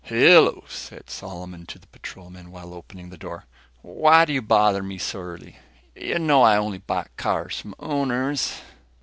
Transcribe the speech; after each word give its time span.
"Hello," 0.03 0.63
said 0.67 1.11
Solomon 1.11 1.67
to 1.67 1.77
the 1.77 1.85
patrolman, 1.85 2.49
while 2.49 2.73
opening 2.73 3.11
the 3.11 3.19
door. 3.19 3.45
"Why 3.83 4.25
you 4.27 4.41
bother 4.41 4.81
me 4.81 4.97
so 4.97 5.19
early? 5.19 5.57
You 5.93 6.17
know 6.17 6.41
I 6.41 6.57
only 6.57 6.79
buy 6.79 7.05
cars 7.17 7.59
from 7.59 7.75
owners." 7.77 8.61